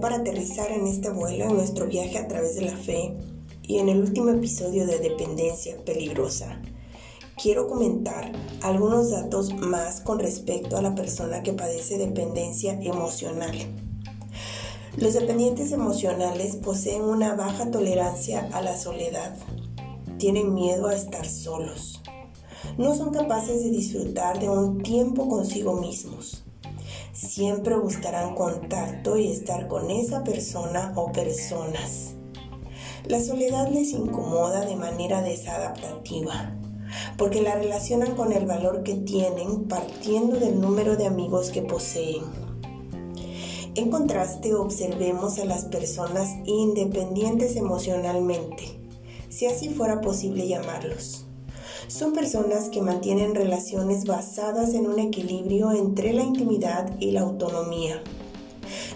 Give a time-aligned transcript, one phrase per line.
[0.00, 3.14] para aterrizar en este vuelo en nuestro viaje a través de la fe
[3.62, 6.60] y en el último episodio de Dependencia Peligrosa.
[7.40, 8.32] Quiero comentar
[8.62, 13.56] algunos datos más con respecto a la persona que padece dependencia emocional.
[14.96, 19.36] Los dependientes emocionales poseen una baja tolerancia a la soledad.
[20.18, 22.00] Tienen miedo a estar solos.
[22.78, 26.43] No son capaces de disfrutar de un tiempo consigo mismos.
[27.34, 32.14] Siempre buscarán contacto y estar con esa persona o personas.
[33.08, 36.56] La soledad les incomoda de manera desadaptativa
[37.18, 42.22] porque la relacionan con el valor que tienen partiendo del número de amigos que poseen.
[43.74, 48.78] En contraste, observemos a las personas independientes emocionalmente,
[49.28, 51.26] si así fuera posible llamarlos.
[51.88, 58.02] Son personas que mantienen relaciones basadas en un equilibrio entre la intimidad y la autonomía.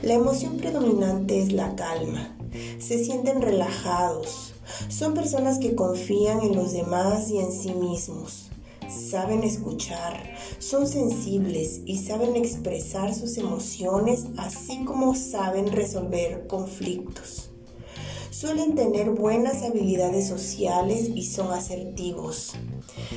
[0.03, 2.37] La emoción predominante es la calma.
[2.79, 4.55] Se sienten relajados,
[4.89, 8.49] son personas que confían en los demás y en sí mismos.
[8.89, 17.51] Saben escuchar, son sensibles y saben expresar sus emociones así como saben resolver conflictos.
[18.31, 22.53] Suelen tener buenas habilidades sociales y son asertivos.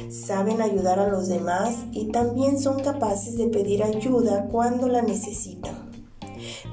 [0.09, 5.91] Saben ayudar a los demás y también son capaces de pedir ayuda cuando la necesitan.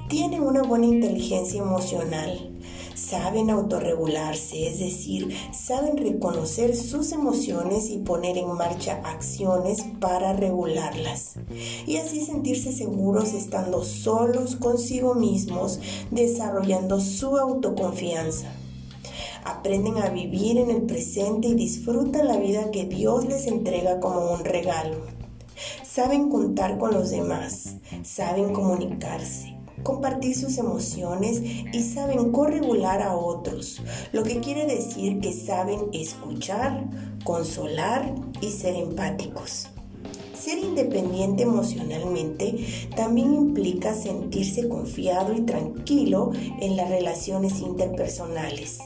[0.09, 2.58] Tienen una buena inteligencia emocional
[2.99, 11.37] saben autorregularse, es decir, saben reconocer sus emociones y poner en marcha acciones para regularlas.
[11.87, 18.49] Y así sentirse seguros estando solos consigo mismos, desarrollando su autoconfianza.
[19.45, 24.33] Aprenden a vivir en el presente y disfrutan la vida que Dios les entrega como
[24.33, 24.97] un regalo.
[25.83, 33.83] Saben contar con los demás, saben comunicarse, compartir sus emociones y saben corregular a otros,
[34.13, 36.89] lo que quiere decir que saben escuchar,
[37.25, 39.69] consolar y ser empáticos.
[40.39, 48.79] Ser independiente emocionalmente también implica sentirse confiado y tranquilo en las relaciones interpersonales,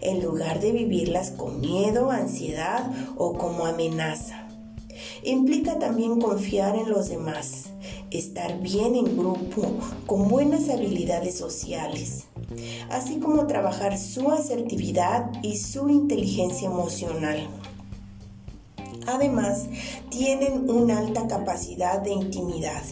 [0.00, 4.46] en lugar de vivirlas con miedo, ansiedad o como amenaza.
[5.24, 7.70] Implica también confiar en los demás,
[8.10, 9.62] estar bien en grupo,
[10.06, 12.24] con buenas habilidades sociales,
[12.90, 17.48] así como trabajar su asertividad y su inteligencia emocional.
[19.06, 19.66] Además,
[20.10, 22.82] tienen una alta capacidad de intimidad,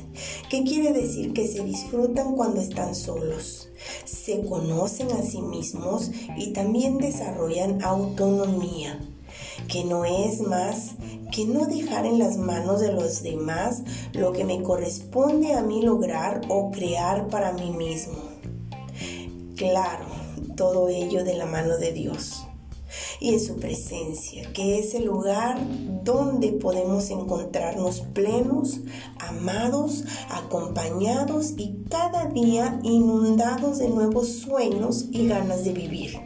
[0.48, 3.68] que quiere decir que se disfrutan cuando están solos,
[4.04, 8.98] se conocen a sí mismos y también desarrollan autonomía
[9.66, 10.92] que no es más
[11.38, 15.82] que no dejar en las manos de los demás lo que me corresponde a mí
[15.82, 18.18] lograr o crear para mí mismo.
[19.54, 20.06] Claro,
[20.56, 22.44] todo ello de la mano de Dios
[23.20, 25.60] y en su presencia, que es el lugar
[26.02, 28.80] donde podemos encontrarnos plenos,
[29.20, 36.18] amados, acompañados y cada día inundados de nuevos sueños y ganas de vivir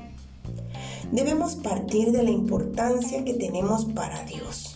[1.11, 4.72] debemos partir de la importancia que tenemos para Dios.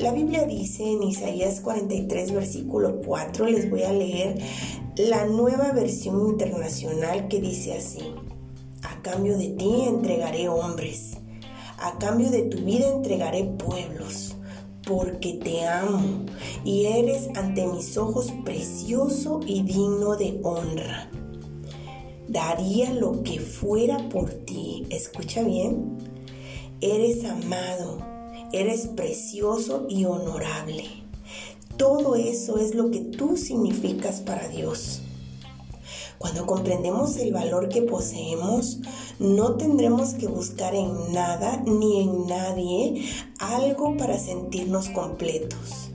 [0.00, 4.38] La Biblia dice en Isaías 43, versículo 4, les voy a leer
[4.96, 8.14] la nueva versión internacional que dice así,
[8.82, 11.18] a cambio de ti entregaré hombres,
[11.78, 14.36] a cambio de tu vida entregaré pueblos,
[14.86, 16.24] porque te amo
[16.64, 21.10] y eres ante mis ojos precioso y digno de honra
[22.26, 24.86] daría lo que fuera por ti.
[24.88, 25.98] Escucha bien.
[26.80, 27.98] Eres amado,
[28.52, 30.84] eres precioso y honorable.
[31.76, 35.02] Todo eso es lo que tú significas para Dios.
[36.18, 38.80] Cuando comprendemos el valor que poseemos,
[39.18, 45.90] no tendremos que buscar en nada ni en nadie algo para sentirnos completos.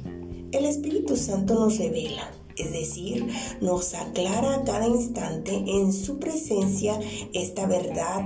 [0.52, 3.28] El Espíritu Santo nos revela es decir,
[3.60, 6.98] nos aclara a cada instante en su presencia
[7.34, 8.25] esta verdad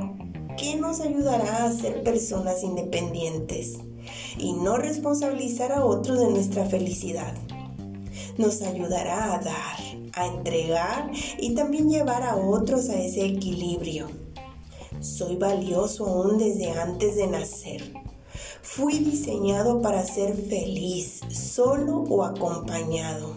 [0.55, 3.79] que nos ayudará a ser personas independientes
[4.37, 7.33] y no responsabilizar a otros de nuestra felicidad.
[8.37, 9.79] Nos ayudará a dar,
[10.13, 14.07] a entregar y también llevar a otros a ese equilibrio.
[15.01, 17.93] Soy valioso aún desde antes de nacer.
[18.61, 23.33] Fui diseñado para ser feliz, solo o acompañado.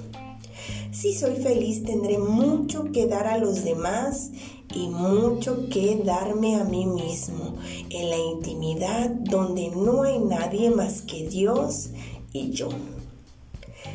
[0.92, 4.30] Si soy feliz tendré mucho que dar a los demás
[4.74, 7.56] y mucho que darme a mí mismo
[7.90, 11.90] en la intimidad donde no hay nadie más que Dios
[12.32, 12.68] y yo.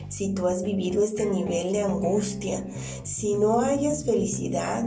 [0.09, 2.65] Si tú has vivido este nivel de angustia,
[3.03, 4.85] si no hayas felicidad,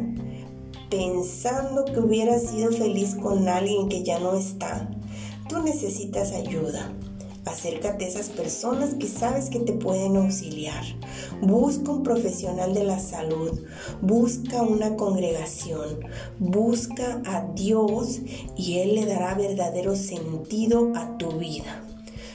[0.89, 4.91] pensando que hubieras sido feliz con alguien que ya no está.
[5.49, 6.93] Tú necesitas ayuda.
[7.47, 10.85] Acércate a esas personas que sabes que te pueden auxiliar.
[11.41, 13.61] Busca un profesional de la salud.
[14.03, 16.01] Busca una congregación.
[16.39, 18.21] Busca a Dios
[18.57, 21.85] y Él le dará verdadero sentido a tu vida.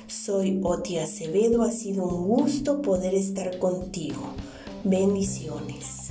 [0.08, 1.62] Soy Oti Acevedo.
[1.62, 4.24] Ha sido un gusto poder estar contigo.
[4.84, 6.05] Bendiciones.